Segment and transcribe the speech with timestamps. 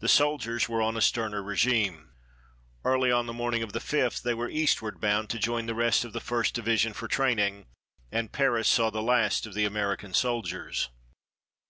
[0.00, 2.10] The soldiers were on a sterner régime.
[2.84, 6.04] Early on the morning of the 5th, they were eastward bound, to join the rest
[6.04, 7.64] of the First Division for training,
[8.12, 10.90] and Paris saw the last of the American soldiers.